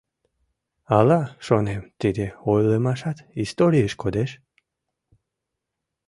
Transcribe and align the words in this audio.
Ала, 0.97 1.21
шонем, 1.45 1.83
тиде 1.99 2.25
ойлымашат 2.51 3.17
историеш 3.43 3.93
кодеш? 4.01 4.31